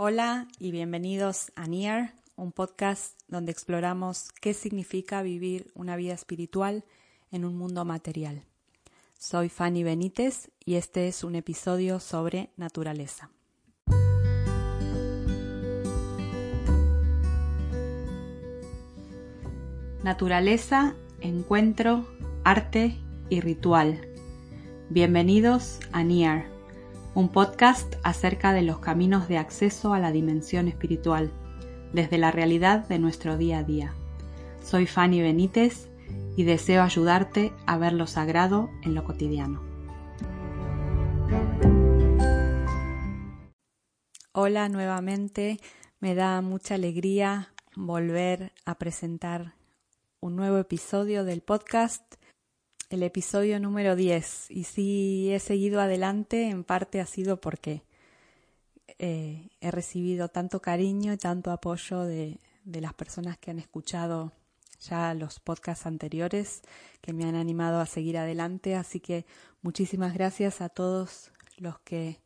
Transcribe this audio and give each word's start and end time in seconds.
Hola 0.00 0.46
y 0.60 0.70
bienvenidos 0.70 1.50
a 1.56 1.66
Near, 1.66 2.14
un 2.36 2.52
podcast 2.52 3.18
donde 3.26 3.50
exploramos 3.50 4.30
qué 4.40 4.54
significa 4.54 5.22
vivir 5.22 5.72
una 5.74 5.96
vida 5.96 6.14
espiritual 6.14 6.84
en 7.32 7.44
un 7.44 7.58
mundo 7.58 7.84
material. 7.84 8.44
Soy 9.18 9.48
Fanny 9.48 9.82
Benítez 9.82 10.52
y 10.64 10.76
este 10.76 11.08
es 11.08 11.24
un 11.24 11.34
episodio 11.34 11.98
sobre 11.98 12.50
naturaleza. 12.56 13.32
Naturaleza, 20.04 20.94
encuentro, 21.20 22.06
arte 22.44 22.96
y 23.30 23.40
ritual. 23.40 24.00
Bienvenidos 24.90 25.80
a 25.90 26.04
Near 26.04 26.57
un 27.18 27.30
podcast 27.30 27.96
acerca 28.04 28.52
de 28.52 28.62
los 28.62 28.78
caminos 28.78 29.26
de 29.26 29.38
acceso 29.38 29.92
a 29.92 29.98
la 29.98 30.12
dimensión 30.12 30.68
espiritual, 30.68 31.32
desde 31.92 32.16
la 32.16 32.30
realidad 32.30 32.86
de 32.86 33.00
nuestro 33.00 33.36
día 33.36 33.58
a 33.58 33.64
día. 33.64 33.92
Soy 34.62 34.86
Fanny 34.86 35.20
Benítez 35.20 35.90
y 36.36 36.44
deseo 36.44 36.80
ayudarte 36.80 37.52
a 37.66 37.76
ver 37.76 37.92
lo 37.92 38.06
sagrado 38.06 38.70
en 38.84 38.94
lo 38.94 39.02
cotidiano. 39.02 39.60
Hola 44.30 44.68
nuevamente, 44.68 45.58
me 45.98 46.14
da 46.14 46.40
mucha 46.40 46.76
alegría 46.76 47.52
volver 47.74 48.52
a 48.64 48.76
presentar 48.76 49.54
un 50.20 50.36
nuevo 50.36 50.58
episodio 50.58 51.24
del 51.24 51.42
podcast 51.42 52.14
el 52.90 53.02
episodio 53.02 53.60
número 53.60 53.96
10 53.96 54.50
y 54.50 54.64
si 54.64 55.30
he 55.32 55.40
seguido 55.40 55.80
adelante 55.80 56.48
en 56.48 56.64
parte 56.64 57.00
ha 57.00 57.06
sido 57.06 57.40
porque 57.40 57.82
eh, 58.98 59.50
he 59.60 59.70
recibido 59.70 60.28
tanto 60.28 60.60
cariño 60.60 61.12
y 61.12 61.18
tanto 61.18 61.50
apoyo 61.50 62.04
de, 62.04 62.38
de 62.64 62.80
las 62.80 62.94
personas 62.94 63.36
que 63.38 63.50
han 63.50 63.58
escuchado 63.58 64.32
ya 64.80 65.12
los 65.14 65.40
podcasts 65.40 65.86
anteriores 65.86 66.62
que 67.00 67.12
me 67.12 67.24
han 67.24 67.34
animado 67.34 67.80
a 67.80 67.86
seguir 67.86 68.16
adelante. 68.16 68.74
Así 68.76 69.00
que 69.00 69.26
muchísimas 69.60 70.14
gracias 70.14 70.60
a 70.60 70.68
todos 70.68 71.32
los 71.56 71.78
que 71.80 72.20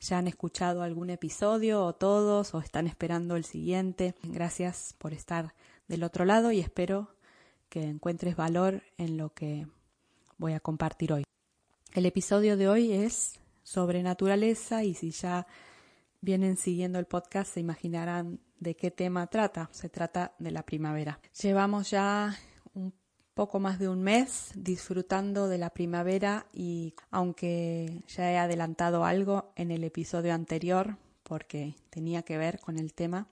ya 0.00 0.18
han 0.18 0.26
escuchado 0.26 0.82
algún 0.82 1.10
episodio 1.10 1.82
o 1.82 1.94
todos 1.94 2.54
o 2.54 2.58
están 2.58 2.86
esperando 2.86 3.36
el 3.36 3.44
siguiente. 3.44 4.14
Gracias 4.22 4.94
por 4.98 5.14
estar 5.14 5.54
del 5.88 6.02
otro 6.02 6.24
lado 6.24 6.52
y 6.52 6.60
espero 6.60 7.14
que 7.68 7.84
encuentres 7.84 8.36
valor 8.36 8.82
en 8.98 9.16
lo 9.16 9.32
que 9.32 9.66
voy 10.38 10.52
a 10.52 10.60
compartir 10.60 11.12
hoy. 11.12 11.24
El 11.92 12.06
episodio 12.06 12.56
de 12.56 12.68
hoy 12.68 12.92
es 12.92 13.40
sobre 13.62 14.02
naturaleza 14.02 14.84
y 14.84 14.94
si 14.94 15.10
ya 15.10 15.46
vienen 16.20 16.56
siguiendo 16.56 16.98
el 16.98 17.06
podcast 17.06 17.54
se 17.54 17.60
imaginarán 17.60 18.40
de 18.58 18.76
qué 18.76 18.90
tema 18.90 19.26
trata. 19.26 19.68
Se 19.72 19.88
trata 19.88 20.34
de 20.38 20.50
la 20.50 20.64
primavera. 20.64 21.20
Llevamos 21.40 21.90
ya 21.90 22.36
un 22.74 22.92
poco 23.34 23.60
más 23.60 23.78
de 23.78 23.88
un 23.88 24.02
mes 24.02 24.52
disfrutando 24.54 25.48
de 25.48 25.58
la 25.58 25.70
primavera 25.70 26.46
y 26.52 26.94
aunque 27.10 28.02
ya 28.08 28.30
he 28.32 28.38
adelantado 28.38 29.04
algo 29.04 29.52
en 29.56 29.70
el 29.70 29.84
episodio 29.84 30.32
anterior 30.34 30.96
porque 31.22 31.74
tenía 31.90 32.22
que 32.22 32.38
ver 32.38 32.60
con 32.60 32.78
el 32.78 32.94
tema 32.94 33.26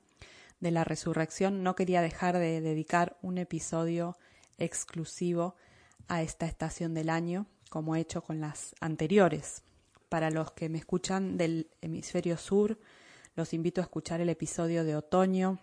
de 0.61 0.70
la 0.70 0.84
resurrección, 0.84 1.62
no 1.62 1.75
quería 1.75 2.03
dejar 2.03 2.39
de 2.39 2.61
dedicar 2.61 3.17
un 3.23 3.39
episodio 3.39 4.17
exclusivo 4.58 5.56
a 6.08 6.22
esta 6.22 6.47
estación 6.47 6.95
del 6.95 7.11
año, 7.11 7.47
como 7.70 7.97
he 7.97 8.00
hecho 8.00 8.22
con 8.22 8.41
las 8.41 8.75
anteriores. 8.81 9.62
Para 10.08 10.31
los 10.31 10.53
que 10.53 10.69
me 10.69 10.78
escuchan 10.78 11.36
del 11.36 11.70
hemisferio 11.81 12.36
sur, 12.36 12.78
los 13.34 13.55
invito 13.55 13.81
a 13.81 13.84
escuchar 13.84 14.20
el 14.20 14.28
episodio 14.28 14.84
de 14.84 14.95
otoño, 14.95 15.58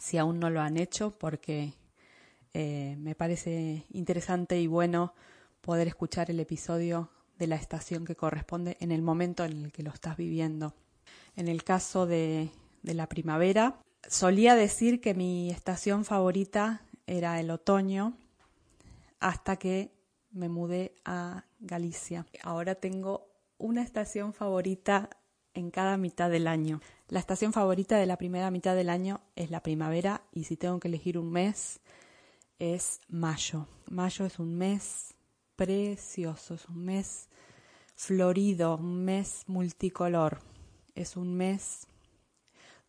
si 0.00 0.16
aún 0.16 0.40
no 0.40 0.48
lo 0.48 0.60
han 0.60 0.78
hecho, 0.78 1.18
porque 1.18 1.74
eh, 2.54 2.96
me 2.98 3.14
parece 3.14 3.84
interesante 3.90 4.58
y 4.58 4.66
bueno 4.66 5.14
poder 5.60 5.86
escuchar 5.86 6.30
el 6.30 6.40
episodio 6.40 7.10
de 7.38 7.46
la 7.46 7.56
estación 7.56 8.04
que 8.04 8.16
corresponde 8.16 8.76
en 8.80 8.90
el 8.90 9.02
momento 9.02 9.44
en 9.44 9.64
el 9.64 9.72
que 9.72 9.82
lo 9.82 9.90
estás 9.90 10.16
viviendo. 10.16 10.74
En 11.36 11.48
el 11.48 11.64
caso 11.64 12.06
de, 12.06 12.50
de 12.82 12.94
la 12.94 13.08
primavera, 13.08 13.80
solía 14.08 14.54
decir 14.54 15.00
que 15.00 15.14
mi 15.14 15.50
estación 15.50 16.04
favorita 16.04 16.82
era 17.06 17.38
el 17.40 17.50
otoño, 17.50 18.16
hasta 19.22 19.56
que 19.56 19.94
me 20.32 20.48
mudé 20.48 20.96
a 21.04 21.44
Galicia. 21.60 22.26
Ahora 22.42 22.74
tengo 22.74 23.28
una 23.56 23.82
estación 23.82 24.34
favorita 24.34 25.08
en 25.54 25.70
cada 25.70 25.96
mitad 25.96 26.28
del 26.28 26.48
año. 26.48 26.80
La 27.08 27.20
estación 27.20 27.52
favorita 27.52 27.96
de 27.96 28.06
la 28.06 28.18
primera 28.18 28.50
mitad 28.50 28.74
del 28.74 28.90
año 28.90 29.20
es 29.36 29.50
la 29.50 29.62
primavera 29.62 30.22
y 30.32 30.44
si 30.44 30.56
tengo 30.56 30.80
que 30.80 30.88
elegir 30.88 31.18
un 31.18 31.30
mes 31.30 31.80
es 32.58 33.00
mayo. 33.08 33.68
Mayo 33.88 34.26
es 34.26 34.38
un 34.38 34.56
mes 34.56 35.14
precioso, 35.54 36.54
es 36.54 36.66
un 36.68 36.84
mes 36.84 37.28
florido, 37.94 38.76
un 38.76 39.04
mes 39.04 39.44
multicolor. 39.46 40.40
Es 40.94 41.16
un 41.16 41.34
mes 41.34 41.86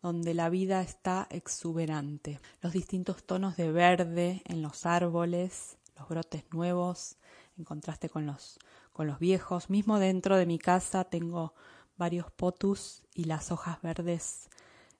donde 0.02 0.34
la 0.34 0.50
vida 0.50 0.82
está 0.82 1.28
exuberante. 1.30 2.40
Los 2.60 2.72
distintos 2.72 3.24
tonos 3.24 3.56
de 3.56 3.70
verde 3.70 4.42
en 4.46 4.62
los 4.62 4.84
árboles, 4.84 5.78
los 5.96 6.08
brotes 6.08 6.44
nuevos 6.52 7.16
en 7.56 7.64
contraste 7.64 8.08
con 8.08 8.26
los, 8.26 8.58
con 8.92 9.06
los 9.06 9.18
viejos. 9.18 9.70
Mismo 9.70 9.98
dentro 9.98 10.36
de 10.36 10.46
mi 10.46 10.58
casa 10.58 11.04
tengo 11.04 11.54
varios 11.96 12.30
potus 12.30 13.02
y 13.14 13.24
las 13.24 13.52
hojas 13.52 13.80
verdes 13.82 14.48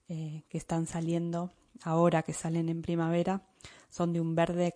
eh, 0.09 0.45
que 0.49 0.59
están 0.59 0.87
saliendo 0.87 1.51
ahora 1.83 2.23
que 2.23 2.33
salen 2.33 2.69
en 2.69 2.83
primavera 2.83 3.43
son 3.91 4.13
de 4.13 4.21
un 4.21 4.35
verde 4.35 4.75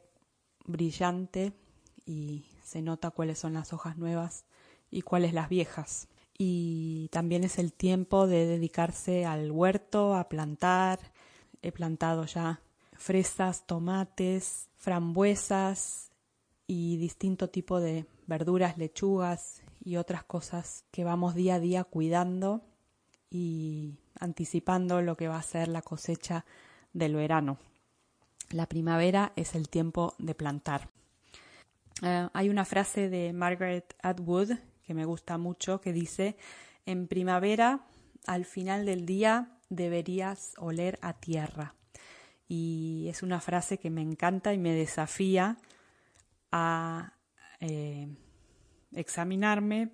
brillante 0.65 1.53
y 2.07 2.47
se 2.63 2.83
nota 2.83 3.11
cuáles 3.11 3.39
son 3.39 3.55
las 3.55 3.73
hojas 3.73 3.97
nuevas 3.97 4.45
y 4.91 5.03
cuáles 5.03 5.33
las 5.33 5.49
viejas. 5.49 6.09
Y 6.39 7.09
también 7.11 7.43
es 7.43 7.59
el 7.59 7.73
tiempo 7.73 8.27
de 8.27 8.47
dedicarse 8.47 9.27
al 9.27 9.51
huerto, 9.51 10.15
a 10.15 10.29
plantar. 10.29 11.01
He 11.63 11.73
plantado 11.73 12.25
ya 12.27 12.61
fresas, 12.93 13.67
tomates, 13.67 14.69
frambuesas, 14.77 16.08
y 16.69 16.99
distinto 16.99 17.49
tipo 17.49 17.81
de 17.81 18.07
verduras, 18.27 18.77
lechugas 18.77 19.63
y 19.83 19.97
otras 19.97 20.23
cosas 20.23 20.85
que 20.93 21.03
vamos 21.03 21.35
día 21.35 21.55
a 21.55 21.61
día 21.61 21.83
cuidando 21.83 22.63
y 23.31 23.95
anticipando 24.21 25.01
lo 25.01 25.17
que 25.17 25.29
va 25.29 25.39
a 25.39 25.43
ser 25.43 25.69
la 25.69 25.83
cosecha 25.83 26.45
del 26.93 27.17
verano. 27.17 27.59
La 28.51 28.67
primavera 28.67 29.33
es 29.35 29.55
el 29.55 29.71
tiempo 29.71 30.15
de 30.19 30.35
plantar. 30.35 30.91
Eh, 32.03 32.29
hay 32.33 32.51
una 32.51 32.67
frase 32.67 33.09
de 33.09 33.33
Margaret 33.33 33.97
Atwood 34.03 34.53
que 34.85 34.95
me 34.95 35.07
gusta 35.07 35.39
mucho 35.39 35.81
que 35.81 35.93
dice, 35.93 36.37
en 36.87 37.09
primavera, 37.09 37.87
al 38.27 38.45
final 38.45 38.85
del 38.85 39.07
día, 39.07 39.53
deberías 39.71 40.53
oler 40.59 40.99
a 41.03 41.15
tierra. 41.15 41.75
Y 42.47 43.07
es 43.09 43.23
una 43.23 43.41
frase 43.41 43.79
que 43.79 43.91
me 43.91 44.01
encanta 44.01 44.55
y 44.55 44.59
me 44.59 44.73
desafía 44.73 45.59
a 46.53 47.15
eh, 47.61 48.09
examinarme 48.93 49.93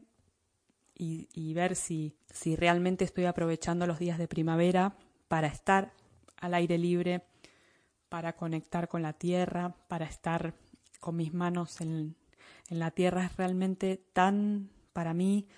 y, 0.97 1.53
ver 1.55 1.75
si, 1.75 2.17
si 2.31 2.57
realmente 2.57 3.05
estoy 3.05 3.25
aprovechando 3.25 3.87
los 3.87 3.99
días 3.99 4.17
de 4.19 4.29
primavera 4.29 4.97
para 5.29 5.49
estar 5.49 5.93
al 6.37 6.55
aire 6.55 6.79
libre, 6.79 7.27
para 8.09 8.37
conectar 8.37 8.89
con 8.89 9.03
la 9.03 9.13
tierra, 9.13 9.75
para 9.89 10.07
estar 10.07 10.55
con 11.01 11.17
mis 11.17 11.35
manos 11.35 11.81
en, 11.81 12.17
en 12.69 12.79
la 12.79 12.93
tierra. 12.93 13.25
Es 13.25 13.37
realmente 13.37 13.97
tan, 14.13 14.71
para 14.93 15.15
mí, 15.15 15.49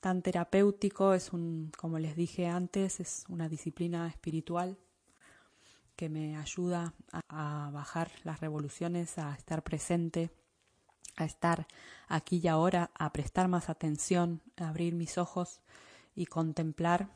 tan 0.00 0.22
terapéutico, 0.22 1.12
es 1.12 1.32
un, 1.32 1.70
como 1.76 1.98
les 1.98 2.16
dije 2.16 2.46
antes, 2.46 3.00
es 3.00 3.24
una 3.28 3.48
disciplina 3.48 4.08
espiritual 4.08 4.78
que 5.94 6.08
me 6.08 6.36
ayuda 6.36 6.94
a 7.28 7.70
bajar 7.72 8.10
las 8.24 8.40
revoluciones, 8.40 9.18
a 9.18 9.34
estar 9.34 9.62
presente 9.62 10.30
a 11.16 11.24
estar 11.24 11.66
aquí 12.08 12.40
y 12.42 12.48
ahora, 12.48 12.90
a 12.94 13.12
prestar 13.12 13.48
más 13.48 13.68
atención, 13.68 14.42
a 14.56 14.68
abrir 14.68 14.94
mis 14.94 15.18
ojos 15.18 15.60
y 16.14 16.26
contemplar 16.26 17.08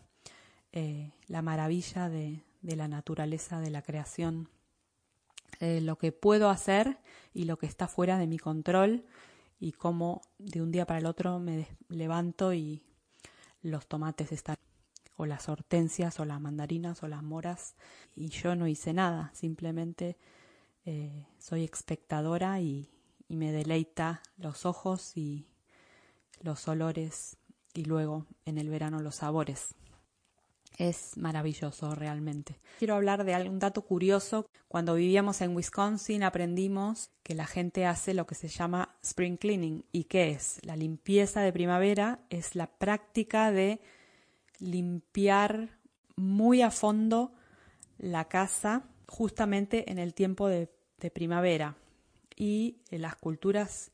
eh, 0.72 1.12
la 1.26 1.42
maravilla 1.42 2.08
de, 2.08 2.44
la 2.62 2.88
naturaleza, 2.88 3.60
de 3.60 3.70
la 3.70 3.82
creación, 3.82 4.48
eh, 5.58 5.80
lo 5.80 5.96
que 5.98 6.12
puedo 6.12 6.50
hacer 6.50 6.98
y 7.34 7.44
lo 7.44 7.58
que 7.58 7.66
está 7.66 7.88
fuera 7.88 8.18
de 8.18 8.26
mi 8.26 8.38
control 8.38 9.04
y 9.58 9.72
cómo 9.72 10.22
de 10.38 10.62
un 10.62 10.70
día 10.70 10.86
para 10.86 11.00
el 11.00 11.06
otro 11.06 11.38
me 11.38 11.66
levanto 11.88 12.54
y 12.54 12.82
los 13.62 13.86
tomates 13.86 14.32
están 14.32 14.56
o 15.16 15.26
las 15.26 15.50
hortensias 15.50 16.18
o 16.18 16.24
las 16.24 16.40
mandarinas 16.40 17.02
o 17.02 17.08
las 17.08 17.22
moras 17.22 17.74
y 18.16 18.28
yo 18.28 18.54
no 18.54 18.66
hice 18.66 18.94
nada, 18.94 19.30
simplemente 19.34 20.16
eh, 20.86 21.26
soy 21.38 21.64
espectadora 21.64 22.58
y, 22.60 22.88
y 23.30 23.36
me 23.36 23.52
deleita 23.52 24.22
los 24.36 24.66
ojos 24.66 25.16
y 25.16 25.46
los 26.40 26.66
olores 26.66 27.36
y 27.72 27.84
luego 27.84 28.26
en 28.44 28.58
el 28.58 28.68
verano 28.68 29.00
los 29.00 29.16
sabores. 29.16 29.74
es 30.76 31.16
maravilloso 31.16 31.94
realmente. 31.94 32.58
Quiero 32.78 32.94
hablar 32.94 33.24
de 33.24 33.48
un 33.48 33.58
dato 33.58 33.82
curioso. 33.82 34.46
Cuando 34.66 34.94
vivíamos 34.94 35.42
en 35.42 35.54
Wisconsin 35.54 36.22
aprendimos 36.22 37.10
que 37.22 37.34
la 37.34 37.46
gente 37.46 37.86
hace 37.86 38.14
lo 38.14 38.26
que 38.26 38.34
se 38.34 38.48
llama 38.48 38.96
spring 39.02 39.36
cleaning. 39.36 39.84
¿Y 39.92 40.04
qué 40.04 40.30
es? 40.30 40.58
La 40.64 40.76
limpieza 40.76 41.42
de 41.42 41.52
primavera 41.52 42.20
es 42.30 42.56
la 42.56 42.66
práctica 42.66 43.52
de 43.52 43.80
limpiar 44.58 45.78
muy 46.16 46.62
a 46.62 46.70
fondo 46.70 47.32
la 47.98 48.24
casa 48.26 48.84
justamente 49.06 49.90
en 49.90 49.98
el 49.98 50.14
tiempo 50.14 50.48
de, 50.48 50.68
primavera. 51.12 51.76
Y 52.40 52.78
las 52.90 53.16
culturas 53.16 53.92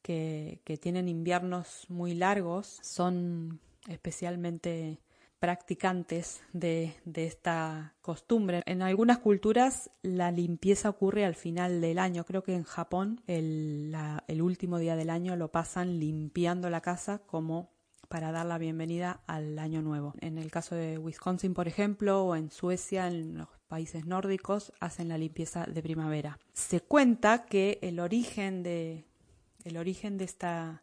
que, 0.00 0.60
que 0.64 0.78
tienen 0.78 1.08
inviernos 1.08 1.84
muy 1.90 2.14
largos 2.14 2.78
son 2.80 3.60
especialmente 3.86 4.98
practicantes 5.38 6.40
de, 6.52 6.94
esta 7.14 7.94
costumbre. 8.00 8.62
En 8.66 8.82
algunas 8.82 9.18
culturas 9.18 9.90
la 10.02 10.30
limpieza 10.30 10.88
ocurre 10.88 11.24
al 11.24 11.34
final 11.34 11.80
del 11.80 11.98
año. 11.98 12.24
Creo 12.24 12.42
que 12.42 12.54
en 12.54 12.64
Japón 12.64 13.20
el, 13.26 13.94
el 14.26 14.42
último 14.42 14.78
día 14.78 14.96
del 14.96 15.10
año 15.10 15.36
lo 15.36 15.52
pasan 15.52 16.00
limpiando 16.00 16.70
la 16.70 16.80
casa 16.80 17.18
como 17.26 17.70
para 18.08 18.32
dar 18.32 18.46
la 18.46 18.58
bienvenida 18.58 19.20
al 19.26 19.58
año 19.58 19.82
nuevo. 19.82 20.14
En 20.20 20.38
el 20.38 20.50
caso 20.50 20.74
de 20.74 20.98
Wisconsin, 20.98 21.54
por 21.54 21.68
ejemplo, 21.68 22.24
o 22.24 22.36
en 22.36 22.50
Suecia, 22.50 23.06
en 23.08 23.38
los 23.38 23.48
países 23.68 24.06
nórdicos, 24.06 24.72
hacen 24.80 25.08
la 25.08 25.18
limpieza 25.18 25.64
de 25.66 25.82
primavera. 25.82 26.38
Se 26.52 26.80
cuenta 26.80 27.46
que 27.46 27.78
el 27.82 28.00
origen 28.00 28.62
de, 28.62 29.04
el 29.64 29.76
origen 29.76 30.16
de 30.18 30.24
esta 30.24 30.82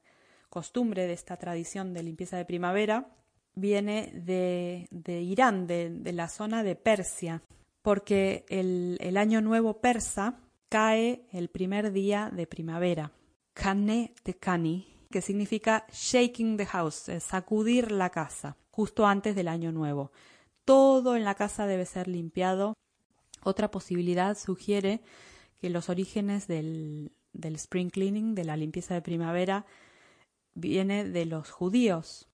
costumbre, 0.50 1.08
de 1.08 1.14
esta 1.14 1.38
tradición 1.38 1.94
de 1.94 2.04
limpieza 2.04 2.38
de 2.38 2.46
primavera, 2.46 3.08
viene 3.56 4.12
de, 4.14 4.88
Irán, 5.22 5.68
de, 5.68 6.14
la 6.14 6.28
zona 6.28 6.64
de 6.64 6.76
Persia, 6.76 7.42
porque 7.82 8.46
el, 8.50 9.18
año 9.18 9.42
nuevo 9.42 9.80
persa 9.82 10.40
cae 10.70 11.26
el 11.32 11.50
primer 11.50 11.92
día 11.92 12.32
de 12.34 12.48
primavera, 12.48 13.12
Kane 13.54 14.14
de 14.24 14.34
Kani, 14.36 14.93
que 15.14 15.22
significa 15.22 15.86
shaking 15.94 16.58
the 16.58 16.66
house, 16.66 17.12
sacudir 17.20 17.92
la 17.92 18.10
casa, 18.10 18.58
justo 18.72 19.06
antes 19.06 19.36
del 19.36 19.48
año 19.48 19.72
nuevo. 19.72 20.12
Todo 20.66 21.16
en 21.16 21.24
la 21.24 21.36
casa 21.36 21.68
debe 21.68 21.86
ser 21.86 22.08
limpiado. 22.08 22.74
Otra 23.44 23.70
posibilidad 23.70 24.36
sugiere 24.36 25.02
que 25.62 25.70
los 25.70 25.90
orígenes 25.90 26.48
del, 26.48 27.12
del 27.32 27.54
spring 27.58 27.92
cleaning, 27.92 28.34
de 28.34 28.44
la 28.44 28.58
limpieza 28.58 28.96
de 28.96 29.04
primavera, 29.04 29.68
viene 30.56 31.08
de 31.08 31.28
los 31.28 31.52
judíos, 31.52 32.28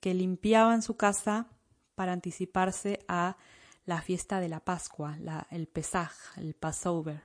que 0.00 0.12
limpiaban 0.12 0.82
su 0.82 0.96
casa 0.96 1.46
para 1.94 2.12
anticiparse 2.12 3.04
a 3.06 3.36
la 3.84 4.02
fiesta 4.02 4.40
de 4.40 4.48
la 4.48 4.64
Pascua, 4.64 5.16
el 5.52 5.68
Pesaj, 5.68 6.10
el 6.38 6.54
Passover. 6.54 7.22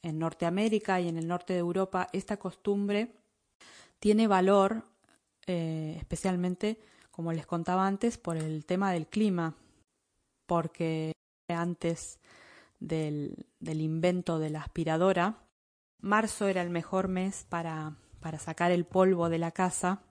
En 0.00 0.18
Norteamérica 0.18 0.98
y 0.98 1.08
en 1.08 1.18
el 1.18 1.28
norte 1.28 1.52
de 1.52 1.58
Europa 1.58 2.08
esta 2.14 2.38
costumbre 2.38 3.21
tiene 4.02 4.26
valor 4.26 4.82
eh, 5.46 5.94
especialmente, 5.96 6.80
como 7.12 7.32
les 7.32 7.46
contaba 7.46 7.86
antes, 7.86 8.18
por 8.18 8.36
el 8.36 8.64
tema 8.64 8.90
del 8.90 9.06
clima, 9.06 9.54
porque 10.44 11.12
antes 11.46 12.18
del, 12.80 13.46
del 13.60 13.80
invento 13.80 14.40
de 14.40 14.50
la 14.50 14.62
aspiradora, 14.62 15.44
marzo 16.00 16.48
era 16.48 16.62
el 16.62 16.70
mejor 16.70 17.06
mes 17.06 17.46
para, 17.48 17.94
para 18.18 18.40
sacar 18.40 18.72
el 18.72 18.86
polvo 18.86 19.28
de 19.28 19.38
la 19.38 19.52
casa 19.52 20.02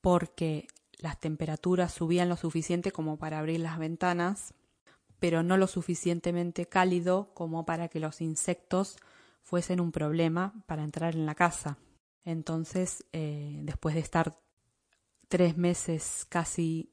porque 0.00 0.68
las 0.98 1.18
temperaturas 1.18 1.92
subían 1.92 2.28
lo 2.28 2.36
suficiente 2.36 2.92
como 2.92 3.16
para 3.16 3.40
abrir 3.40 3.58
las 3.58 3.80
ventanas, 3.80 4.54
pero 5.18 5.42
no 5.42 5.56
lo 5.56 5.66
suficientemente 5.66 6.66
cálido 6.66 7.34
como 7.34 7.66
para 7.66 7.88
que 7.88 7.98
los 7.98 8.20
insectos 8.20 8.96
fuesen 9.42 9.80
un 9.80 9.90
problema 9.90 10.54
para 10.66 10.84
entrar 10.84 11.16
en 11.16 11.26
la 11.26 11.34
casa. 11.34 11.78
Entonces, 12.24 13.04
eh, 13.12 13.60
después 13.62 13.94
de 13.94 14.00
estar 14.00 14.38
tres 15.28 15.56
meses 15.56 16.26
casi 16.28 16.90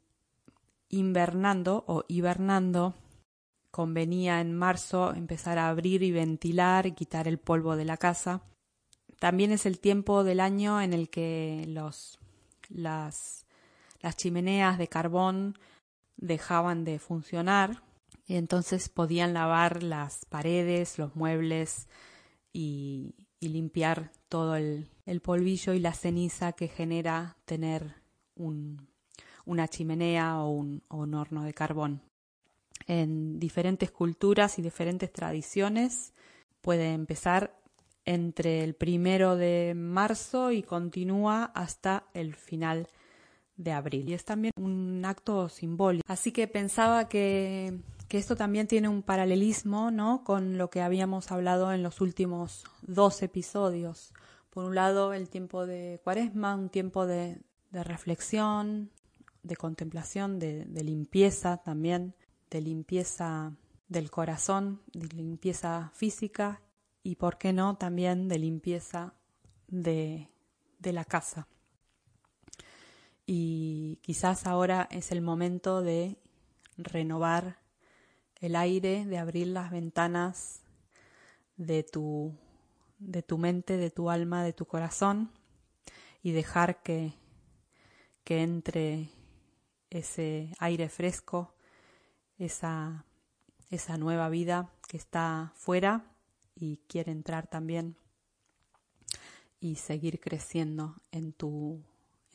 invernando 0.90 1.84
o 1.88 2.04
hibernando, 2.08 2.96
convenía 3.72 4.42
en 4.42 4.54
marzo 4.54 5.14
empezar 5.14 5.58
a 5.58 5.70
abrir 5.70 6.04
y 6.04 6.12
ventilar 6.12 6.86
y 6.86 6.92
quitar 6.92 7.28
el 7.28 7.38
polvo 7.38 7.76
de 7.76 7.86
la 7.86 7.98
casa. 7.98 8.42
También 9.20 9.52
es 9.52 9.66
el 9.66 9.80
tiempo 9.80 10.24
del 10.24 10.40
año 10.40 10.82
en 10.82 10.94
el 10.94 11.10
que 11.10 11.66
los, 11.68 12.20
las 12.70 13.46
las 14.02 14.18
chimeneas 14.18 14.78
de 14.78 14.88
carbón 14.88 15.58
dejaban 16.18 16.84
de 16.84 17.00
funcionar 17.00 17.84
y 18.26 18.36
entonces 18.36 18.90
podían 18.90 19.34
lavar 19.34 19.84
las 19.84 20.26
paredes, 20.26 20.98
los 20.98 21.16
muebles 21.16 21.88
y, 22.54 23.16
limpiar 23.40 24.12
todo 24.32 24.56
el, 24.56 24.88
polvillo 25.22 25.74
y 25.74 25.80
la 25.80 25.94
ceniza 25.94 26.54
que 26.54 26.70
genera 26.70 27.36
tener 27.44 27.96
una 29.46 29.68
chimenea 29.68 30.40
o 30.40 30.52
un, 30.52 30.82
o 30.88 31.00
un 31.00 31.14
horno 31.14 31.44
de 31.44 31.54
carbón. 31.54 32.02
En 32.88 33.40
diferentes 33.40 33.92
culturas 33.92 34.58
y 34.58 34.62
diferentes 34.62 35.12
tradiciones 35.12 36.14
puede 36.62 36.94
empezar 36.94 37.60
entre 38.06 38.64
el 38.64 38.74
primero 38.74 39.36
de 39.36 39.74
marzo 39.76 40.52
y 40.52 40.64
continúa 40.64 41.52
hasta 41.54 42.06
el 42.14 42.34
final 42.34 42.88
de 43.58 43.74
abril. 43.74 44.10
Y 44.10 44.14
es 44.14 44.24
también 44.24 44.54
un 44.56 45.04
acto 45.06 45.50
simbólico. 45.50 46.06
Así 46.08 46.32
que 46.32 46.48
pensaba 46.48 47.10
que, 47.10 47.78
que 48.12 48.18
esto 48.18 48.36
también 48.36 48.68
tiene 48.68 48.90
un 48.90 49.04
paralelismo 49.04 49.90
¿no? 49.90 50.26
con 50.26 50.58
lo 50.58 50.70
que 50.70 50.82
habíamos 50.82 51.32
hablado 51.32 51.72
en 51.72 51.82
los 51.82 52.02
últimos 52.02 52.66
dos 52.82 53.24
episodios. 53.24 54.12
Por 54.50 54.66
un 54.66 54.76
lado, 54.76 55.14
el 55.14 55.30
tiempo 55.30 55.66
de 55.66 56.02
cuaresma, 56.04 56.56
un 56.56 56.68
tiempo 56.68 57.08
de, 57.08 57.40
reflexión, 57.72 58.92
de 59.44 59.56
contemplación, 59.56 60.40
de, 60.40 60.66
de, 60.66 60.84
limpieza 60.84 61.64
también, 61.64 62.14
de 62.50 62.60
limpieza 62.60 63.54
del 63.88 64.12
corazón, 64.12 64.82
de 64.92 65.08
limpieza 65.16 65.90
física 65.94 66.62
y, 67.04 67.16
por 67.16 67.38
qué 67.38 67.54
no, 67.54 67.78
también 67.78 68.28
de 68.28 68.40
limpieza 68.40 69.14
de, 69.70 70.28
de 70.80 70.92
la 70.92 71.06
casa 71.06 71.48
y 73.26 74.00
quizás 74.02 74.46
ahora 74.46 74.90
es 74.92 75.14
el 75.14 75.22
momento 75.22 75.82
de 75.82 76.18
renovar 76.76 77.61
el 78.42 78.56
aire, 78.56 79.06
de 79.06 79.18
abrir 79.18 79.48
las 79.48 79.72
ventanas 79.72 80.62
de 81.56 81.84
tu, 81.84 82.36
de 83.00 83.24
tu 83.24 83.38
mente, 83.38 83.78
de 83.78 83.92
tu 83.92 84.10
alma, 84.10 84.44
de 84.44 84.54
tu 84.54 84.66
corazón 84.66 85.32
y 86.22 86.32
dejar 86.32 86.82
que, 86.84 87.14
que 88.24 88.44
entre 88.44 89.10
ese 89.90 90.54
aire 90.60 90.90
fresco, 90.90 91.54
esa, 92.38 93.06
esa 93.70 93.98
nueva 93.98 94.30
vida 94.30 94.72
que 94.88 94.98
está 94.98 95.54
fuera 95.56 96.04
y 96.56 96.78
quiere 96.88 97.12
entrar 97.12 97.48
también 97.48 97.96
y 99.60 99.76
seguir 99.76 100.20
creciendo 100.20 100.96
en 101.12 101.34
tu, 101.34 101.82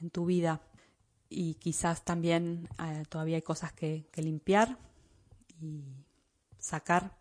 en 0.00 0.10
tu 0.10 0.26
vida. 0.26 0.62
Y 1.28 1.54
quizás 1.54 2.04
también 2.04 2.68
eh, 2.78 3.02
todavía 3.08 3.36
hay 3.36 3.42
cosas 3.42 3.72
que, 3.72 4.06
limpiar 4.16 4.78
y 5.60 6.04
sacar 6.58 7.16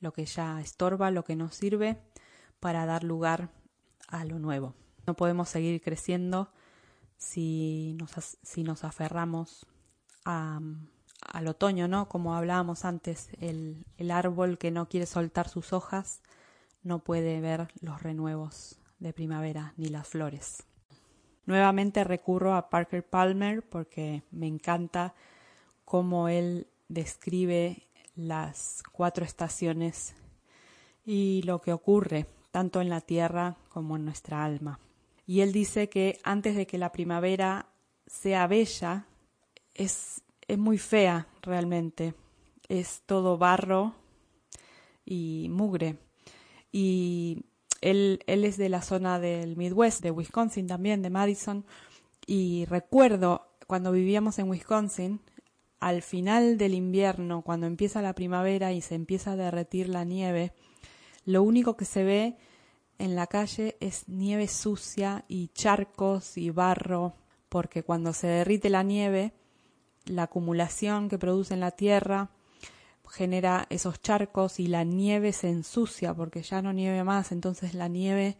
lo 0.00 0.12
que 0.12 0.26
ya 0.26 0.60
estorba, 0.60 1.10
lo 1.10 1.24
que 1.24 1.36
no 1.36 1.50
sirve, 1.50 1.98
para 2.60 2.86
dar 2.86 3.04
lugar 3.04 3.50
a 4.08 4.24
lo 4.24 4.38
nuevo. 4.38 4.74
No 5.06 5.14
podemos 5.14 5.48
seguir 5.48 5.80
creciendo 5.80 6.50
si 7.16 7.96
nos, 7.98 8.38
si 8.42 8.62
nos 8.62 8.84
aferramos 8.84 9.66
al 10.24 11.46
otoño, 11.46 11.88
¿no? 11.88 12.08
Como 12.08 12.34
hablábamos 12.34 12.84
antes, 12.84 13.28
el, 13.40 13.84
el 13.96 14.10
árbol 14.10 14.58
que 14.58 14.70
no 14.70 14.88
quiere 14.88 15.06
soltar 15.06 15.48
sus 15.48 15.72
hojas 15.72 16.20
no 16.82 17.00
puede 17.00 17.40
ver 17.40 17.68
los 17.80 18.02
renuevos 18.02 18.78
de 18.98 19.12
primavera 19.12 19.74
ni 19.76 19.88
las 19.88 20.08
flores. 20.08 20.64
Nuevamente 21.44 22.02
recurro 22.04 22.54
a 22.54 22.70
Parker 22.70 23.04
Palmer 23.04 23.62
porque 23.62 24.24
me 24.30 24.46
encanta 24.48 25.14
cómo 25.84 26.28
él 26.28 26.66
describe 26.88 27.88
las 28.14 28.82
cuatro 28.92 29.24
estaciones 29.24 30.14
y 31.04 31.42
lo 31.44 31.60
que 31.60 31.72
ocurre 31.72 32.26
tanto 32.50 32.80
en 32.80 32.88
la 32.88 33.00
tierra 33.00 33.56
como 33.68 33.96
en 33.96 34.04
nuestra 34.04 34.44
alma. 34.44 34.80
Y 35.26 35.40
él 35.40 35.52
dice 35.52 35.88
que 35.88 36.18
antes 36.22 36.56
de 36.56 36.66
que 36.66 36.78
la 36.78 36.92
primavera 36.92 37.66
sea 38.06 38.46
bella, 38.46 39.06
es, 39.74 40.22
es 40.46 40.58
muy 40.58 40.78
fea 40.78 41.26
realmente. 41.42 42.14
Es 42.68 43.02
todo 43.06 43.38
barro 43.38 43.94
y 45.04 45.48
mugre. 45.50 45.98
Y 46.72 47.44
él, 47.80 48.20
es 48.26 48.56
de 48.56 48.68
la 48.68 48.82
zona 48.82 49.18
del 49.18 49.56
Midwest, 49.56 50.02
de 50.02 50.10
Wisconsin 50.10 50.66
también, 50.66 51.02
de 51.02 51.10
Madison, 51.10 51.64
y 52.26 52.64
recuerdo 52.66 53.46
cuando 53.66 53.92
vivíamos 53.92 54.38
en 54.38 54.48
Wisconsin, 54.48 55.20
al 55.80 56.02
final 56.02 56.58
del 56.58 56.74
invierno, 56.74 57.42
cuando 57.42 57.66
empieza 57.66 58.02
la 58.02 58.14
primavera 58.14 58.72
y 58.72 58.80
se 58.80 58.94
empieza 58.94 59.32
a 59.32 59.36
derretir 59.36 59.88
la 59.88 60.04
nieve, 60.04 60.52
lo 61.24 61.42
único 61.42 61.76
que 61.76 61.84
se 61.84 62.04
ve 62.04 62.36
en 62.98 63.14
la 63.14 63.26
calle 63.26 63.76
es 63.80 64.08
nieve 64.08 64.48
sucia 64.48 65.24
y 65.28 65.48
charcos 65.48 66.38
y 66.38 66.50
barro, 66.50 67.14
porque 67.48 67.82
cuando 67.82 68.12
se 68.12 68.26
derrite 68.26 68.70
la 68.70 68.82
nieve, 68.82 69.32
la 70.06 70.24
acumulación 70.24 71.08
que 71.08 71.18
produce 71.18 71.54
en 71.54 71.60
la 71.60 71.72
tierra 71.72 72.30
genera 73.08 73.66
esos 73.70 74.00
charcos 74.00 74.58
y 74.60 74.66
la 74.66 74.84
nieve 74.84 75.32
se 75.32 75.48
ensucia 75.48 76.14
porque 76.14 76.42
ya 76.42 76.62
no 76.62 76.72
nieve 76.72 77.04
más, 77.04 77.32
entonces 77.32 77.74
la 77.74 77.88
nieve 77.88 78.36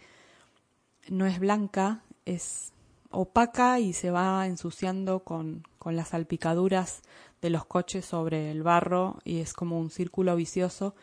no 1.08 1.26
es 1.26 1.38
blanca, 1.38 2.02
es 2.24 2.72
opaca 3.10 3.78
y 3.78 3.92
se 3.92 4.10
va 4.10 4.46
ensuciando 4.46 5.20
con, 5.20 5.62
con 5.86 5.94
las 5.94 6.08
salpicaduras 6.08 7.02
de 7.40 7.48
los 7.48 7.64
coches 7.64 8.04
sobre 8.04 8.50
el 8.50 8.64
barro 8.64 9.20
y 9.22 9.38
es 9.38 9.52
como 9.52 9.78
un 9.78 9.88
círculo 9.88 10.34
vicioso 10.34 10.96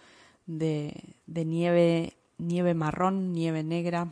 de, 0.45 1.15
nieve, 1.25 2.17
nieve 2.37 2.73
marrón, 2.73 3.31
nieve 3.31 3.63
negra, 3.63 4.09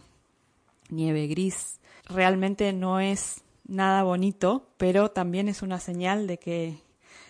nieve 0.88 1.28
gris. 1.28 1.82
Realmente 2.06 2.72
no 2.72 3.02
es 3.02 3.42
nada 3.68 4.04
bonito, 4.04 4.70
pero 4.78 5.12
también 5.12 5.50
es 5.50 5.62
una 5.62 5.78
señal 5.78 6.26
de 6.26 6.40
que 6.40 6.78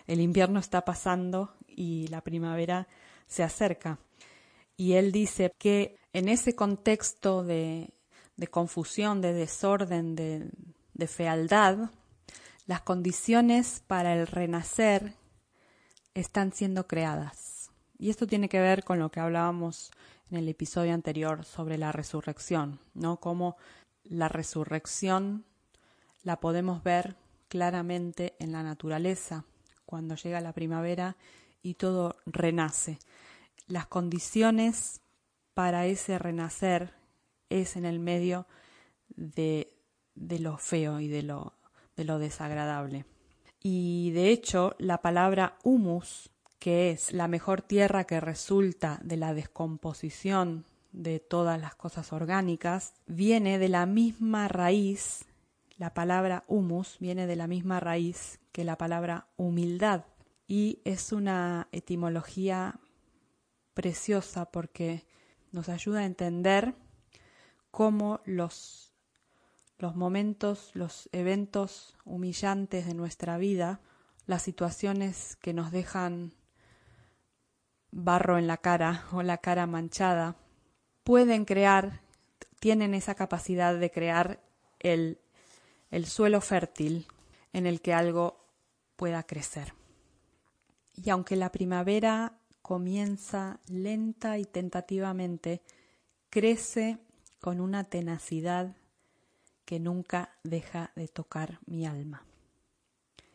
el 0.05 0.21
invierno 0.21 0.59
está 0.59 0.85
pasando 0.85 1.55
y 1.67 2.09
la 2.09 2.21
primavera 2.21 2.87
se 3.25 3.41
acerca. 3.41 3.97
Y 4.77 4.93
él 4.93 5.11
dice 5.11 5.51
que 5.57 5.95
en 6.13 6.29
ese 6.29 6.53
contexto 6.53 7.43
de, 7.43 7.89
de 8.37 8.47
confusión, 8.47 9.19
de 9.19 9.33
desorden, 9.33 10.15
de, 10.15 10.47
de 10.93 11.07
fealdad, 11.07 11.89
las 12.71 12.83
condiciones 12.83 13.83
para 13.85 14.13
el 14.13 14.25
renacer 14.25 15.15
están 16.13 16.53
siendo 16.53 16.87
creadas. 16.87 17.69
Y 17.97 18.09
esto 18.09 18.27
tiene 18.27 18.47
que 18.47 18.61
ver 18.61 18.85
con 18.85 18.97
lo 18.97 19.11
que 19.11 19.19
hablábamos 19.19 19.91
en 20.29 20.37
el 20.37 20.47
episodio 20.47 20.93
anterior 20.93 21.43
sobre 21.43 21.77
la 21.77 21.91
resurrección, 21.91 22.79
¿no? 22.93 23.19
Cómo 23.19 23.57
la 24.05 24.29
resurrección 24.29 25.43
la 26.23 26.39
podemos 26.39 26.81
ver 26.81 27.17
claramente 27.49 28.37
en 28.39 28.53
la 28.53 28.63
naturaleza, 28.63 29.43
cuando 29.85 30.15
llega 30.15 30.39
la 30.39 30.53
primavera 30.53 31.17
y 31.61 31.73
todo 31.73 32.15
renace. 32.25 32.99
Las 33.67 33.87
condiciones 33.87 35.01
para 35.53 35.87
ese 35.87 36.17
renacer 36.17 36.93
es 37.49 37.75
en 37.75 37.83
el 37.83 37.99
medio 37.99 38.47
de, 39.09 39.77
de 40.15 40.39
lo 40.39 40.57
feo 40.57 41.01
y 41.01 41.09
de 41.09 41.23
lo, 41.23 41.57
de 41.95 42.05
lo 42.05 42.19
desagradable. 42.19 43.05
Y 43.61 44.11
de 44.11 44.29
hecho, 44.29 44.75
la 44.79 45.01
palabra 45.01 45.57
humus, 45.63 46.31
que 46.59 46.91
es 46.91 47.13
la 47.13 47.27
mejor 47.27 47.61
tierra 47.61 48.05
que 48.05 48.19
resulta 48.19 48.99
de 49.03 49.17
la 49.17 49.33
descomposición 49.33 50.65
de 50.91 51.19
todas 51.19 51.59
las 51.59 51.75
cosas 51.75 52.11
orgánicas, 52.11 52.93
viene 53.07 53.59
de 53.59 53.69
la 53.69 53.85
misma 53.85 54.47
raíz 54.47 55.25
la 55.81 55.95
palabra 55.95 56.43
humus 56.47 56.97
viene 56.99 57.25
de 57.25 57.35
la 57.35 57.47
misma 57.47 57.79
raíz 57.79 58.39
que 58.51 58.63
la 58.63 58.77
palabra 58.77 59.25
humildad 59.35 60.05
y 60.47 60.79
es 60.85 61.11
una 61.11 61.69
etimología 61.71 62.79
preciosa 63.73 64.45
porque 64.45 65.07
nos 65.51 65.69
ayuda 65.69 66.01
a 66.01 66.05
entender 66.05 66.75
cómo 67.71 68.21
los, 68.25 68.90
los 69.81 69.95
momentos, 69.95 70.71
los 70.73 71.09
eventos 71.11 71.97
humillantes 72.05 72.85
de 72.85 72.93
nuestra 72.93 73.37
vida, 73.37 73.81
las 74.25 74.43
situaciones 74.43 75.35
que 75.37 75.53
nos 75.53 75.71
dejan 75.71 76.33
barro 77.91 78.37
en 78.37 78.47
la 78.47 78.57
cara 78.57 79.05
o 79.11 79.21
la 79.23 79.39
cara 79.39 79.67
manchada, 79.67 80.37
pueden 81.03 81.45
crear, 81.45 82.01
tienen 82.59 82.93
esa 82.93 83.15
capacidad 83.15 83.77
de 83.77 83.91
crear 83.91 84.39
el 84.79 85.19
el 85.91 86.05
suelo 86.05 86.41
fértil 86.41 87.05
en 87.53 87.67
el 87.67 87.81
que 87.81 87.93
algo 87.93 88.47
pueda 88.95 89.23
crecer. 89.23 89.73
Y 90.95 91.09
aunque 91.09 91.35
la 91.35 91.51
primavera 91.51 92.39
comienza 92.61 93.59
lenta 93.67 94.37
y 94.37 94.45
tentativamente, 94.45 95.61
crece 96.29 96.97
con 97.39 97.59
una 97.59 97.83
tenacidad 97.83 98.75
que 99.71 99.79
nunca 99.79 100.37
deja 100.43 100.91
de 100.97 101.07
tocar 101.07 101.61
mi 101.65 101.85
alma. 101.85 102.25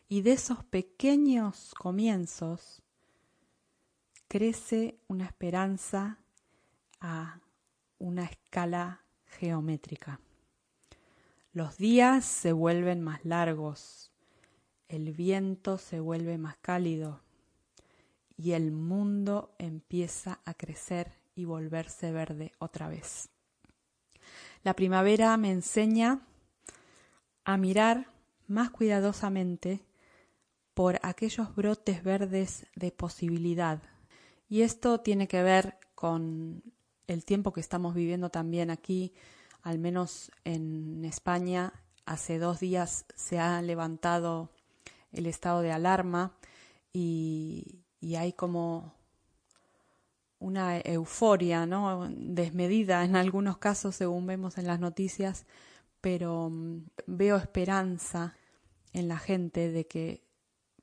Y 0.07 0.21
de 0.21 0.33
esos 0.33 0.63
pequeños 0.65 1.73
comienzos 1.79 2.83
crece 4.29 4.99
una 5.09 5.25
esperanza 5.25 6.19
a 7.01 7.41
una 7.99 8.25
escala 8.25 9.01
geométrica. 9.25 10.21
Los 11.55 11.79
días 11.79 12.27
se 12.27 12.53
vuelven 12.53 13.01
más 13.01 13.25
largos, 13.25 14.13
el 14.89 15.15
viento 15.15 15.79
se 15.79 16.01
vuelve 16.01 16.37
más 16.37 16.59
cálido 16.59 17.23
y 18.37 18.53
el 18.53 18.73
mundo 18.73 19.55
empieza 19.57 20.41
a 20.45 20.53
crecer 20.53 21.15
y 21.35 21.47
volverse 21.47 22.13
verde 22.13 22.53
otra 22.59 22.91
vez. 22.91 23.31
La 24.67 24.75
primavera 24.75 25.37
me 25.37 25.53
enseña 25.53 26.27
a 27.45 27.57
mirar 27.57 28.09
más 28.49 28.71
cuidadosamente 28.71 29.87
por 30.75 30.99
aquellos 31.05 31.55
brotes 31.55 32.03
verdes 32.03 32.67
de 32.75 32.91
posibilidad. 32.91 33.81
Y 34.49 34.63
esto 34.63 34.99
tiene 34.99 35.29
que 35.29 35.45
ver 35.45 35.79
con 35.95 36.65
el 37.07 37.25
tiempo 37.25 37.53
que 37.53 37.61
estamos 37.61 37.95
viviendo 37.95 38.31
también 38.31 38.71
aquí 38.71 39.15
al 39.63 39.79
menos 39.79 40.33
en 40.43 41.05
España, 41.05 41.73
hace 42.05 42.41
dos 42.41 42.59
días 42.59 43.07
se 43.15 43.39
ha 43.39 43.63
levantado 43.63 44.51
el 45.13 45.27
estado 45.27 45.61
de 45.61 45.71
alarma 45.71 46.37
y, 46.93 47.85
hay 48.19 48.33
como 48.33 48.97
una 50.39 50.79
euforia, 50.79 51.67
¿no? 51.67 52.09
Desmedida 52.11 53.05
en 53.05 53.17
algunos 53.17 53.59
casos, 53.59 53.97
según 53.97 54.27
vemos 54.27 54.59
en 54.59 54.67
las 54.67 54.81
noticias, 54.81 55.47
pero 56.01 56.51
mm, 56.51 56.87
veo 57.07 57.37
esperanza 57.37 58.37
en 58.93 59.09
la 59.09 59.19
gente 59.19 59.71
de 59.71 59.87
que 59.87 60.23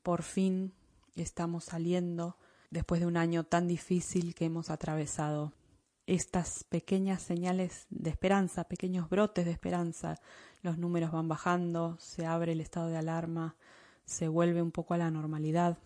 por 0.02 0.22
fin 0.22 0.72
estamos 1.16 1.64
saliendo 1.64 2.36
después 2.70 3.00
de 3.00 3.06
un 3.06 3.16
año 3.16 3.44
tan 3.44 3.68
difícil 3.68 4.34
que 4.34 4.46
hemos 4.46 4.70
atravesado 4.70 5.52
estas 6.06 6.64
pequeñas 6.64 7.22
señales 7.22 7.86
de 7.88 8.10
esperanza, 8.10 8.64
pequeños 8.64 9.08
brotes 9.08 9.44
de 9.44 9.52
esperanza. 9.52 10.20
Los 10.62 10.76
números 10.76 11.12
van 11.12 11.28
bajando, 11.28 11.96
se 11.98 12.26
abre 12.26 12.52
el 12.52 12.60
estado 12.60 12.88
de 12.88 12.96
alarma, 12.96 13.56
se 14.04 14.28
vuelve 14.28 14.60
un 14.60 14.70
poco 14.70 14.94
a 14.94 14.98
la 14.98 15.10
normalidad. 15.10 15.78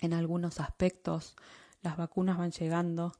En 0.00 0.14
algunos 0.14 0.60
aspectos 0.60 1.36
las 1.82 1.96
vacunas 1.96 2.38
van 2.38 2.50
llegando, 2.50 3.12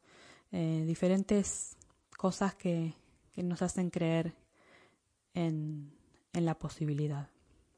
eh, 0.53 0.85
diferentes 0.87 1.77
cosas 2.17 2.55
que, 2.55 2.95
que, 3.33 3.43
nos 3.43 3.63
hacen 3.63 3.91
creer 3.91 4.35
en, 5.35 5.93
en 6.33 6.45
la 6.45 6.59
posibilidad. 6.59 7.29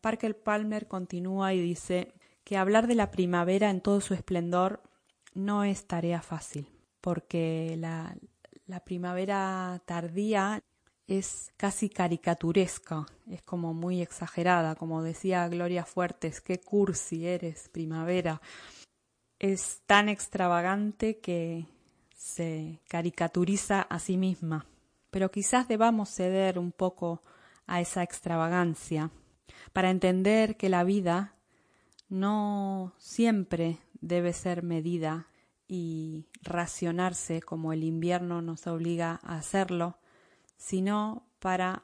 Parker 0.00 0.42
Palmer 0.42 0.88
continúa 0.88 1.54
y 1.54 1.60
dice 1.60 2.14
que 2.44 2.56
hablar 2.56 2.86
de 2.86 2.96
la 2.96 3.10
primavera 3.10 3.70
en 3.70 3.80
todo 3.80 4.00
su 4.00 4.14
esplendor 4.14 4.82
no 5.34 5.64
es 5.64 5.86
tarea 5.86 6.20
fácil 6.22 6.68
porque 7.02 7.76
la, 7.78 8.16
primavera 8.84 9.82
tardía 9.84 10.62
es 11.06 11.52
casi 11.58 11.90
caricaturesca, 11.90 13.04
es 13.28 13.42
como 13.42 13.74
muy 13.74 14.00
exagerada, 14.00 14.76
como 14.76 15.02
decía 15.02 15.46
Gloria 15.48 15.84
Fuertes, 15.84 16.40
qué 16.40 16.58
cursi 16.58 17.26
eres, 17.26 17.68
primavera. 17.68 18.40
Es 19.42 19.82
tan 19.86 20.08
extravagante 20.08 21.18
que 21.18 21.66
se 22.14 22.80
caricaturiza 22.88 23.82
a 23.82 23.98
sí 23.98 24.16
misma. 24.16 24.66
Pero 25.10 25.32
quizás 25.32 25.66
debamos 25.66 26.10
ceder 26.10 26.60
un 26.60 26.70
poco 26.70 27.20
a 27.66 27.80
esa 27.80 28.04
extravagancia 28.04 29.10
para 29.72 29.90
entender 29.90 30.56
que 30.56 30.68
la 30.68 30.84
vida 30.84 31.34
no 32.08 32.94
siempre 32.98 33.78
debe 34.00 34.32
ser 34.32 34.62
medida 34.62 35.26
y 35.66 36.28
racionarse 36.42 37.42
como 37.42 37.72
el 37.72 37.82
invierno 37.82 38.42
nos 38.42 38.68
obliga 38.68 39.18
a 39.24 39.38
hacerlo, 39.38 39.98
sino 40.56 41.26
para 41.40 41.82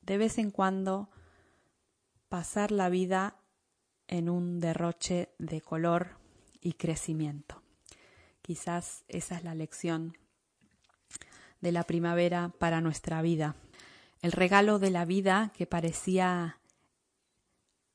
de 0.00 0.16
vez 0.16 0.38
en 0.38 0.52
cuando 0.52 1.10
pasar 2.28 2.70
la 2.70 2.88
vida 2.88 3.36
en 4.06 4.28
un 4.28 4.60
derroche 4.60 5.34
de 5.40 5.60
color 5.60 6.22
y 6.64 6.72
crecimiento. 6.72 7.62
Quizás 8.42 9.04
esa 9.06 9.36
es 9.36 9.44
la 9.44 9.54
lección 9.54 10.18
de 11.60 11.70
la 11.70 11.84
primavera 11.84 12.52
para 12.58 12.80
nuestra 12.80 13.22
vida. 13.22 13.54
El 14.20 14.32
regalo 14.32 14.80
de 14.80 14.90
la 14.90 15.04
vida 15.04 15.52
que 15.56 15.66
parecía 15.66 16.58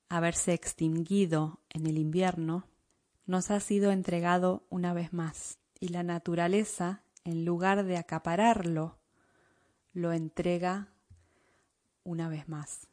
haberse 0.07 0.53
extinguido 0.53 1.59
en 1.69 1.85
el 1.85 1.97
invierno, 1.97 2.65
nos 3.25 3.51
ha 3.51 3.59
sido 3.59 3.91
entregado 3.91 4.65
una 4.69 4.93
vez 4.93 5.13
más 5.13 5.59
y 5.79 5.89
la 5.89 6.03
naturaleza, 6.03 7.03
en 7.23 7.45
lugar 7.45 7.85
de 7.85 7.97
acapararlo, 7.97 8.97
lo 9.93 10.13
entrega 10.13 10.87
una 12.03 12.27
vez 12.27 12.49
más, 12.49 12.87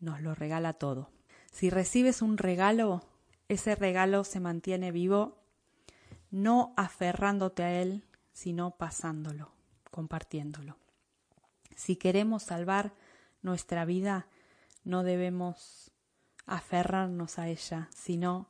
nos 0.00 0.22
lo 0.22 0.34
regala 0.34 0.72
todo. 0.72 1.10
Si 1.50 1.68
recibes 1.68 2.22
un 2.22 2.38
regalo, 2.38 3.04
ese 3.52 3.74
regalo 3.74 4.24
se 4.24 4.40
mantiene 4.40 4.92
vivo 4.92 5.38
no 6.30 6.72
aferrándote 6.76 7.62
a 7.62 7.80
él, 7.80 8.04
sino 8.32 8.72
pasándolo, 8.72 9.52
compartiéndolo. 9.90 10.76
Si 11.76 11.96
queremos 11.96 12.44
salvar 12.44 12.94
nuestra 13.42 13.84
vida, 13.84 14.26
no 14.84 15.02
debemos 15.02 15.92
aferrarnos 16.46 17.38
a 17.38 17.48
ella, 17.48 17.88
sino 17.94 18.48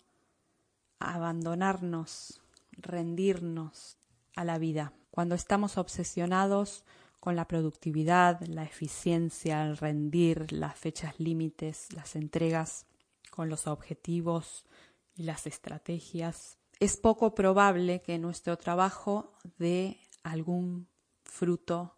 abandonarnos, 0.99 2.41
rendirnos 2.73 3.97
a 4.37 4.45
la 4.45 4.59
vida. 4.59 4.93
Cuando 5.11 5.35
estamos 5.35 5.77
obsesionados 5.77 6.85
con 7.21 7.37
la 7.37 7.47
productividad, 7.47 8.41
la 8.43 8.65
eficiencia, 8.65 9.65
el 9.65 9.77
rendir, 9.77 10.53
las 10.53 10.79
fechas 10.79 11.19
límites, 11.19 11.93
las 11.93 12.17
entregas, 12.17 12.87
con 13.33 13.49
los 13.49 13.67
objetivos 13.67 14.67
y 15.15 15.25
las 15.25 15.47
estrategias, 15.47 16.59
es 16.81 16.97
poco 16.97 17.35
probable 17.35 18.03
que 18.03 18.19
nuestro 18.19 18.59
trabajo 18.59 19.35
dé 19.59 19.99
algún 20.23 20.89
fruto 21.25 21.97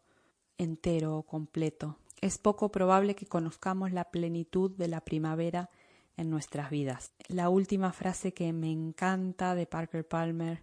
entero 0.59 1.16
o 1.16 1.23
completo. 1.23 1.99
Es 2.21 2.38
poco 2.38 2.71
probable 2.71 3.14
que 3.14 3.26
conozcamos 3.26 3.92
la 3.92 4.11
plenitud 4.11 4.71
de 4.71 4.88
la 4.88 5.00
primavera 5.00 5.71
en 6.16 6.30
nuestras 6.30 6.71
vidas. 6.71 7.12
La 7.28 7.49
última 7.49 7.92
frase 7.92 8.33
que 8.33 8.52
me 8.52 8.71
encanta 8.71 9.54
de 9.54 9.66
Parker 9.66 10.06
Palmer, 10.06 10.62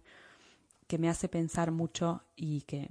que 0.86 0.98
me 0.98 1.08
hace 1.08 1.28
pensar 1.28 1.70
mucho 1.70 2.22
y 2.36 2.62
que 2.62 2.88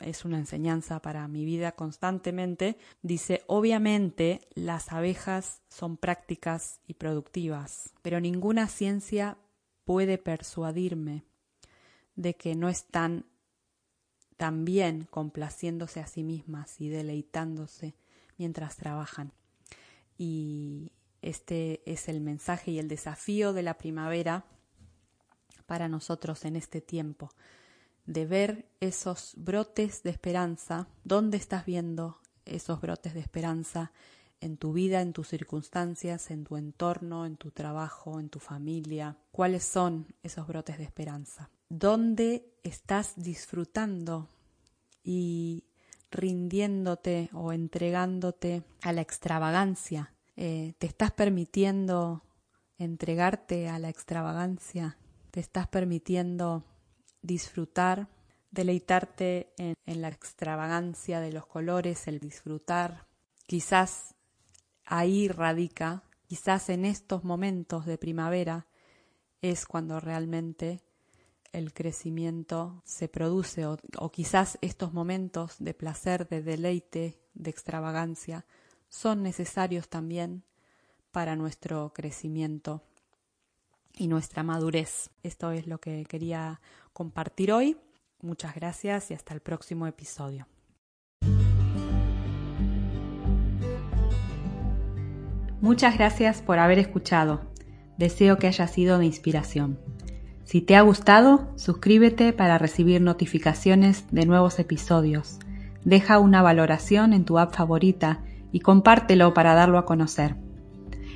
es 0.00 0.24
una 0.24 0.38
enseñanza 0.38 1.00
para 1.00 1.26
mi 1.28 1.44
vida 1.44 1.72
constantemente, 1.72 2.76
dice, 3.02 3.42
obviamente 3.46 4.40
las 4.54 4.92
abejas 4.92 5.62
son 5.68 5.96
prácticas 5.96 6.80
y 6.86 6.94
productivas, 6.94 7.92
pero 8.02 8.20
ninguna 8.20 8.68
ciencia 8.68 9.38
puede 9.84 10.18
persuadirme 10.18 11.24
de 12.14 12.34
que 12.34 12.54
no 12.54 12.68
están 12.68 13.24
también 14.36 15.08
complaciéndose 15.10 16.00
a 16.00 16.06
sí 16.06 16.22
mismas 16.24 16.80
y 16.80 16.88
deleitándose 16.88 17.94
mientras 18.38 18.76
trabajan. 18.76 19.32
Y 20.16 20.92
este 21.22 21.82
es 21.90 22.08
el 22.08 22.20
mensaje 22.20 22.70
y 22.70 22.78
el 22.78 22.88
desafío 22.88 23.52
de 23.52 23.62
la 23.62 23.78
primavera 23.78 24.44
para 25.66 25.88
nosotros 25.88 26.44
en 26.44 26.56
este 26.56 26.80
tiempo, 26.80 27.30
de 28.08 28.26
ver 28.26 28.68
esos 28.80 29.34
brotes 29.36 30.02
de 30.02 30.10
esperanza. 30.10 30.88
¿Dónde 31.04 31.36
estás 31.36 31.64
viendo 31.64 32.18
esos 32.44 32.80
brotes 32.80 33.14
de 33.14 33.20
esperanza 33.20 33.92
en 34.40 34.56
tu 34.56 34.72
vida, 34.72 35.00
en 35.00 35.12
tus 35.12 35.28
circunstancias, 35.28 36.30
en 36.30 36.44
tu 36.44 36.56
entorno, 36.56 37.26
en 37.26 37.36
tu 37.36 37.50
trabajo, 37.50 38.18
en 38.18 38.30
tu 38.30 38.40
familia? 38.40 39.18
¿Cuáles 39.30 39.62
son 39.62 40.06
esos 40.22 40.46
brotes 40.46 40.78
de 40.78 40.84
esperanza? 40.84 41.50
¿Dónde 41.68 42.54
estás 42.62 43.12
disfrutando 43.16 44.28
y 45.04 45.64
rindiéndote 46.10 47.28
o 47.34 47.52
entregándote 47.52 48.62
a 48.82 48.92
la 48.92 49.02
extravagancia 49.02 50.14
eh, 50.40 50.74
te 50.78 50.86
estás 50.86 51.10
permitiendo 51.10 52.22
entregarte 52.78 53.68
a 53.68 53.80
la 53.80 53.88
extravagancia, 53.88 54.96
te 55.32 55.40
estás 55.40 55.66
permitiendo 55.66 56.62
disfrutar, 57.28 58.08
deleitarte 58.50 59.52
en, 59.58 59.76
la 60.00 60.08
extravagancia 60.08 61.20
de 61.20 61.30
los 61.30 61.46
colores, 61.46 62.08
el 62.08 62.18
disfrutar. 62.18 63.06
Quizás 63.46 64.14
ahí 64.84 65.28
radica, 65.28 66.02
quizás 66.26 66.70
en 66.70 66.84
estos 66.84 67.22
momentos 67.24 67.84
de 67.86 67.98
primavera 67.98 68.66
es 69.42 69.66
cuando 69.66 70.00
realmente 70.00 70.80
el 71.52 71.72
crecimiento 71.72 72.82
se 72.84 73.08
produce 73.08 73.66
o, 73.66 73.78
o 73.98 74.10
quizás 74.10 74.58
estos 74.62 74.92
momentos 74.92 75.56
de 75.58 75.74
placer, 75.74 76.26
de 76.28 76.42
deleite, 76.42 77.20
de 77.34 77.50
extravagancia 77.50 78.46
son 78.88 79.22
necesarios 79.22 79.88
también 79.88 80.44
para 81.12 81.36
nuestro 81.36 81.92
crecimiento 81.92 82.87
y 83.98 84.08
nuestra 84.08 84.42
madurez. 84.42 85.10
Esto 85.22 85.50
es 85.50 85.66
lo 85.66 85.78
que 85.78 86.04
quería 86.04 86.60
compartir 86.92 87.52
hoy. 87.52 87.76
Muchas 88.22 88.54
gracias 88.54 89.10
y 89.10 89.14
hasta 89.14 89.34
el 89.34 89.40
próximo 89.40 89.86
episodio. 89.86 90.46
Muchas 95.60 95.98
gracias 95.98 96.40
por 96.40 96.58
haber 96.58 96.78
escuchado. 96.78 97.40
Deseo 97.98 98.38
que 98.38 98.46
haya 98.46 98.68
sido 98.68 98.98
de 98.98 99.06
inspiración. 99.06 99.78
Si 100.44 100.62
te 100.62 100.76
ha 100.76 100.80
gustado, 100.82 101.52
suscríbete 101.56 102.32
para 102.32 102.56
recibir 102.56 103.02
notificaciones 103.02 104.04
de 104.12 104.24
nuevos 104.24 104.58
episodios. 104.60 105.38
Deja 105.84 106.20
una 106.20 106.42
valoración 106.42 107.12
en 107.12 107.24
tu 107.24 107.38
app 107.38 107.54
favorita 107.54 108.22
y 108.52 108.60
compártelo 108.60 109.34
para 109.34 109.54
darlo 109.54 109.78
a 109.78 109.84
conocer. 109.84 110.36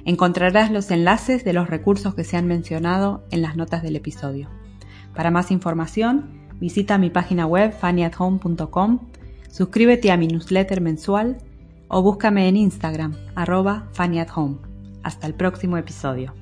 Encontrarás 0.04 0.70
los 0.70 0.90
enlaces 0.90 1.44
de 1.44 1.52
los 1.52 1.70
recursos 1.70 2.14
que 2.14 2.24
se 2.24 2.36
han 2.36 2.46
mencionado 2.46 3.24
en 3.30 3.42
las 3.42 3.56
notas 3.56 3.82
del 3.82 3.96
episodio. 3.96 4.48
Para 5.14 5.30
más 5.30 5.50
información, 5.50 6.48
visita 6.58 6.98
mi 6.98 7.10
página 7.10 7.46
web 7.46 7.72
fannyathome.com, 7.72 8.98
suscríbete 9.50 10.10
a 10.10 10.16
mi 10.16 10.26
newsletter 10.26 10.80
mensual 10.80 11.38
o 11.88 12.02
búscame 12.02 12.48
en 12.48 12.56
Instagram, 12.56 13.14
arroba 13.34 13.88
fannyathome. 13.92 14.58
Hasta 15.02 15.26
el 15.26 15.34
próximo 15.34 15.76
episodio. 15.76 16.41